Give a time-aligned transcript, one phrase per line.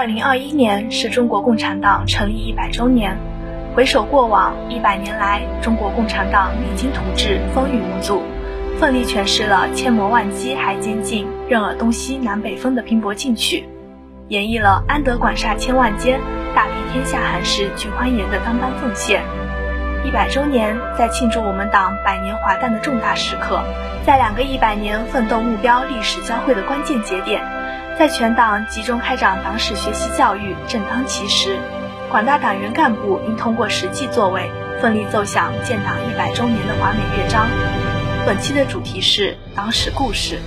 [0.00, 3.18] 二零二一年是中国共产党成立一百周年。
[3.74, 8.22] 回首过往一百年来，中国共产党励精图治，风雨无阻，
[8.78, 13.68] 奋力诠释了千磨万击还坚劲，任尔东西南北风的拼搏进取，
[14.28, 16.18] 演绎了安得广厦千万间，
[16.54, 19.20] 大庇天下寒士俱欢颜的担当奉献。
[20.06, 23.60] 一百周年，在庆祝我们党百年华诞的重大时刻，
[24.06, 27.42] 在两个一百年奋斗目标历史交汇的关键节点。
[28.00, 31.58] 在全党集中开展党史学习教育，正当其时，
[32.10, 37.46] 广大党员干部应通过实际作为，奋力奏响建党一百周年的华美乐章。
[38.24, 40.40] 本期的主题是党史故事。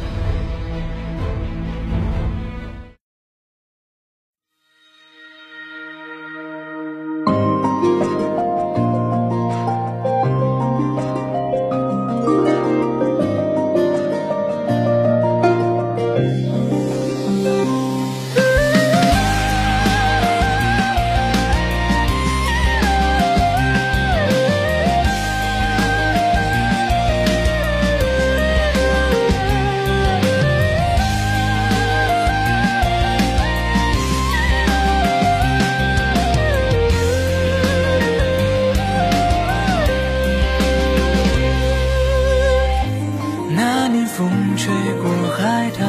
[43.94, 44.28] 年风
[44.58, 45.88] 吹过海棠，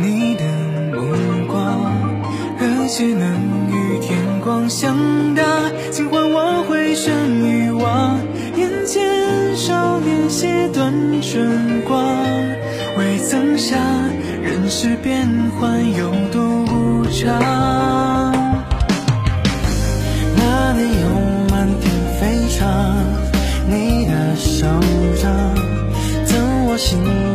[0.00, 0.42] 你的
[0.96, 1.92] 目光，
[2.58, 4.96] 热血能与天光相
[5.34, 5.42] 答，
[5.90, 7.12] 尽唤我回神
[7.44, 8.18] 一望，
[8.56, 12.02] 眼前少年携段春光，
[12.96, 13.78] 未曾想
[14.42, 15.28] 人世变
[15.60, 17.53] 幻有多无常。
[26.94, 27.33] 情。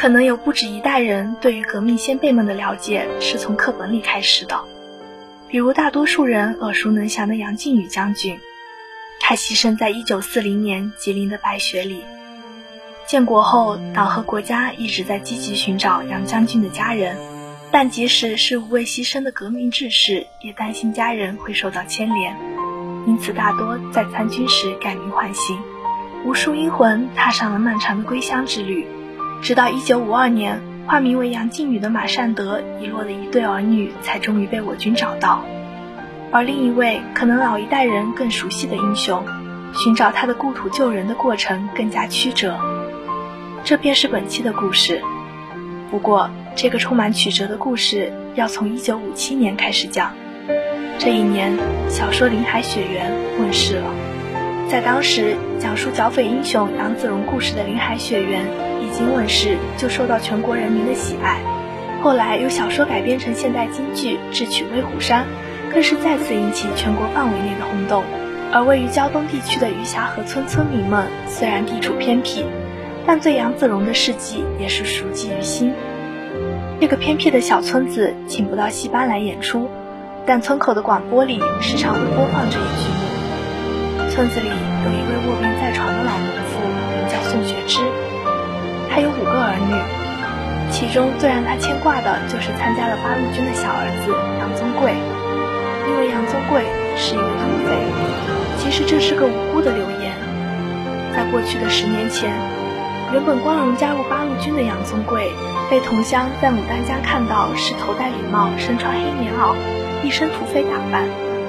[0.00, 4.58] 可能有不止一代人对于革命先辈们的了解是从课本里开始的，
[5.46, 8.40] 比如大多数人耳熟能详的杨靖宇将军，
[9.20, 12.02] 他牺牲在一九四零年吉林的白雪里。
[13.06, 17.18] 建国后，党和国家一直在积极寻找杨将军的家人，
[17.70, 22.34] 但即使是无畏牺牲的革命志士，也担心家人会受到牵连，
[23.06, 25.58] 因此大多在参军时改名换姓，
[26.24, 28.86] 无数英魂踏上了漫长的归乡之旅。
[29.42, 35.42] 直到一九五二年，化名为杨靖宇的马善德遗落的一对儿女才终于被我军找到，
[36.30, 39.24] 而另一位可能老一代人更熟悉的英雄，
[39.74, 42.58] 寻找他的故土救人的过程更加曲折。
[43.64, 45.00] 这便是本期的故事。
[45.90, 50.12] 不过，这个充满曲折的故事要从1957年开始讲。
[50.98, 51.56] 这一年，
[51.88, 53.10] 小说《林海雪原》
[53.40, 53.90] 问世了。
[54.68, 58.44] 在当时，讲述剿匪英雄杨子荣故事的《林海雪原》
[58.80, 61.38] 一经问世，就受到全国人民的喜爱。
[62.02, 65.24] 后来，由小说改编成现代京剧《智取威虎山》，
[65.72, 68.02] 更是再次引起全国范围内的轰动。
[68.52, 72.44] 而位于胶东地区的余霞河村村民们，虽然地处偏僻，
[73.06, 75.72] 但对杨子荣的事迹也是熟记于心。
[76.80, 79.68] 这个偏僻的小村子请不到戏班来演出，
[80.26, 84.10] 但村口的广播里时常会播放这一剧目。
[84.10, 87.78] 村子里有一位卧病在床的老农妇，名叫宋学芝，
[88.90, 89.70] 他有五个儿女，
[90.70, 94.10] 其中最让他牵挂的就是参加了八路军的小儿子
[94.42, 94.92] 杨宗贵，
[95.88, 96.66] 因为杨宗贵
[96.98, 97.70] 是一个土匪。
[98.58, 100.12] 其实这是个无辜的流言，
[101.14, 102.30] 在过去的十年前。
[103.12, 105.30] 原本光荣加入八路军的杨宗贵，
[105.70, 109.54] 被同乡在牡丹江看到是头戴礼帽、身穿黑棉袄、
[110.04, 111.06] 一身土匪打扮。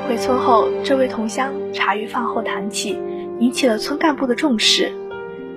[0.08, 3.00] 回村后，这位同乡茶余饭后谈起，
[3.40, 4.94] 引起了村干部的重视。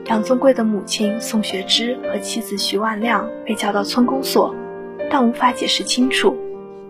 [0.07, 4.55] 杨宗贵的母亲宋学芝和妻子徐万亮被叫到村公所，
[5.11, 6.37] 但无法解释清楚。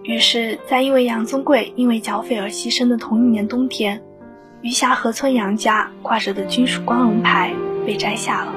[0.03, 4.03] 于是，在因为杨宗贵因为剿匪而牺牲的同一年冬天，
[4.63, 7.55] 余霞河村杨家挂着的军属光荣牌
[7.87, 8.53] 被摘下了。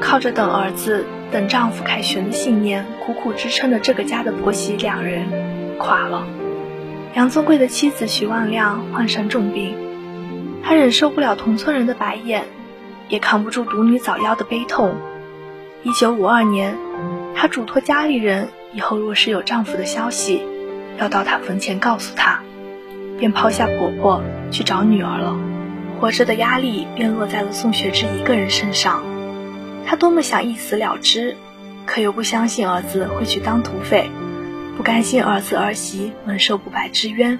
[0.00, 5.26] 靠着等儿子、等丈夫凯旋的信念，苦苦支撑着这个家的婆媳两人
[5.78, 6.26] 垮了。
[7.14, 9.76] 杨宗贵的妻子徐万亮患上重病，
[10.64, 12.44] 她忍受不了同村人的白眼，
[13.10, 14.94] 也扛不住独女早夭的悲痛。
[15.82, 16.74] 一九五二年，
[17.34, 20.42] 她嘱托家里人，以后若是有丈夫的消息，
[20.98, 22.40] 要到她坟前告诉她，
[23.18, 25.36] 便抛下婆婆去找女儿了。
[25.98, 29.02] 活着的压力便落在了宋学之一个人身上。
[29.84, 31.36] 她多么想一死了之，
[31.84, 34.08] 可又不相信儿子会去当土匪，
[34.76, 37.38] 不甘心儿子儿媳蒙受不白之冤。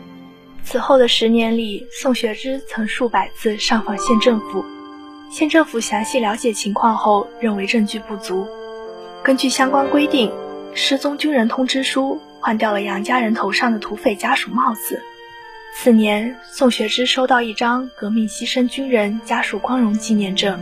[0.63, 4.65] 此后的十年里，宋学之曾数百次上访县政府，
[5.31, 8.47] 县政府详细了解情况后，认为证据不足。
[9.23, 10.33] 根据相关规定，
[10.75, 15.01] 失踪军人通知书换掉了杨家人头上的土匪家属帽子。
[15.77, 20.59] 次年，宋学之收到一张革命牺牲军人家属光荣纪念证。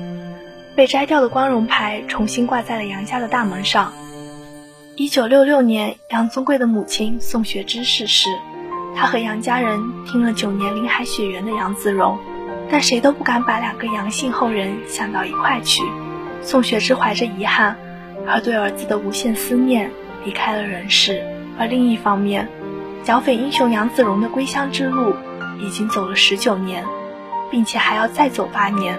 [0.76, 3.92] 被摘掉的光荣牌重新挂在了杨家的大门上。
[4.96, 8.28] 一九六六年，杨宗贵的母亲宋学芝逝世，
[8.94, 12.18] 他和杨家人听了九年林海雪原的杨子荣，
[12.70, 15.82] 但谁都不敢把两个杨姓后人想到一块去。
[16.42, 17.76] 宋学芝怀着遗憾，
[18.26, 19.90] 而对儿子的无限思念，
[20.24, 21.24] 离开了人世。
[21.58, 22.48] 而另一方面，
[23.02, 25.14] 剿匪英雄杨子荣的归乡之路，
[25.60, 26.84] 已经走了十九年，
[27.50, 28.98] 并且还要再走八年。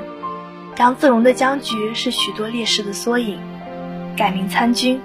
[0.77, 3.39] 杨子荣的僵局是许多烈士的缩影。
[4.17, 4.99] 改名参军，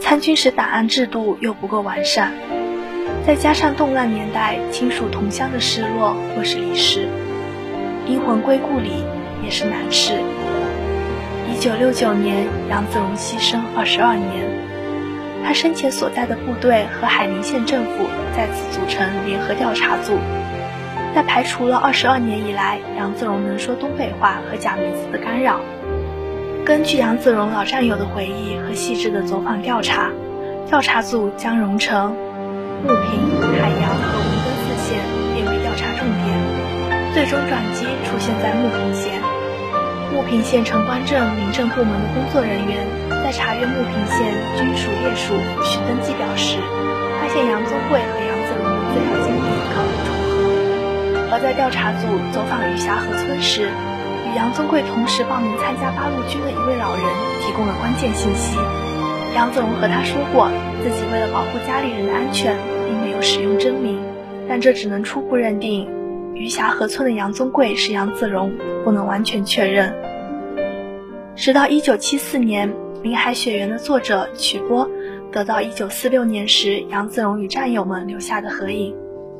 [0.00, 2.32] 参军时档案制度又不够完善，
[3.26, 7.08] 再加上动乱年代亲属同乡的失落或是离世，
[8.12, 9.02] 阴魂归故里
[9.42, 10.12] 也是难事。
[11.50, 14.44] 一九六九年，杨子荣牺牲二十二年，
[15.42, 18.04] 他生前所在的部队和海宁县政府
[18.36, 20.18] 再次组成联合调查组。
[21.14, 25.60] 在排除了二十二年以来杨子荣能说东北话和假名字的干扰，
[26.66, 30.10] 根据杨子荣老战友的回忆和细致的走访调查，
[30.68, 32.14] 调查组将荣成、
[32.86, 33.21] 牟平、
[37.14, 39.20] 最终转机出现在牟平县。
[40.12, 42.84] 牟平县城关镇民政部门的工作人员
[43.24, 46.56] 在查阅牟平县军属烈属抚恤登记表时，
[47.20, 51.32] 发现杨宗贵和杨子荣的资料经历高度重合。
[51.32, 53.68] 而在调查组走访余霞河村时，
[54.28, 57.04] 与杨宗贵同时报名参加八路军的一位老人
[57.40, 58.56] 提供了关键信息。
[59.34, 60.48] 杨子荣和他说过，
[60.84, 63.96] 自己为了保护家里人的安全，并没有使用真名，
[64.48, 65.88] 但这只能初步认定
[66.42, 69.94] 余霞河村的杨宗贵是杨子荣，不能完全确认。
[71.36, 74.90] 直到1974年，林海雪原》的作者曲波
[75.30, 78.92] 得到1946年时杨子荣与战友们留下的合影。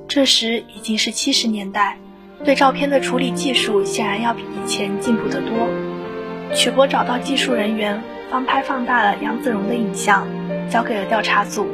[0.06, 1.98] 这时已经是七十年代，
[2.44, 5.68] 对照片的处理技术显然要比以前进步得多。
[6.54, 10.24] 曲波找到技术人员，翻拍放大了杨子荣的影像，
[10.70, 11.66] 交给了调查组。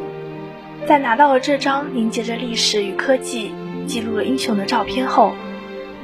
[0.87, 3.52] 在拿到了这张凝结着历史与科技、
[3.88, 5.35] 记录了英雄的照片后，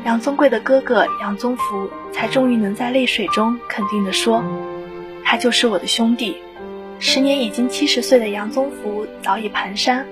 [0.05, 4.43] 杨宗贵的哥哥杨宗福才终于能在泪水中肯定地说
[5.23, 6.37] ：“他就是我的兄弟。”
[6.99, 10.03] 时年已经七十岁的杨宗福早已蹒跚，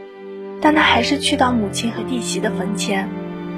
[0.61, 3.09] 但他还是去到母亲和弟媳的坟前，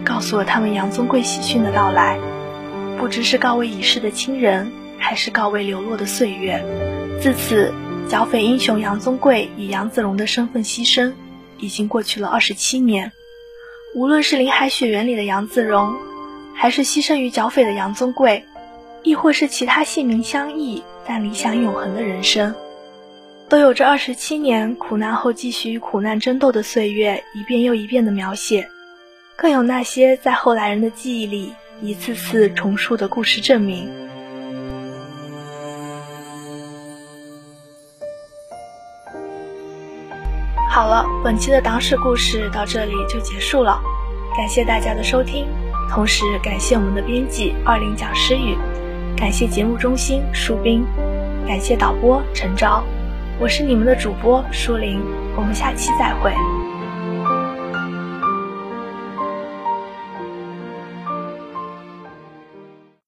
[0.04, 2.18] 告诉了他们杨宗贵喜讯的到来。
[2.98, 6.64] 不知是告慰已逝的亲人，还是告慰流落的岁月。
[7.20, 7.74] 自此。
[8.06, 11.14] 剿匪英雄杨宗贵以杨子荣的身份牺牲，
[11.58, 13.12] 已经过去了二十七年。
[13.94, 15.94] 无论是林海雪原里的杨子荣，
[16.52, 18.44] 还是牺牲于剿匪的杨宗贵，
[19.04, 22.52] 亦或是其他姓名相异但理想永恒的人生，
[23.48, 28.68] 都有着二十七年苦难后继续与苦难争斗的岁月一遍又一遍的描写，
[29.36, 33.88] 更有那些在后来人的记忆里一次次重述的故事证明。
[40.74, 43.80] 好了，本期的党史故事到这里就结束了，
[44.36, 45.46] 感谢大家的收听，
[45.88, 48.58] 同时感谢我们的编辑二零蒋诗雨，
[49.16, 50.84] 感谢节目中心舒斌，
[51.46, 52.82] 感谢导播陈昭，
[53.38, 55.00] 我是你们的主播舒林，
[55.36, 56.32] 我们下期再会。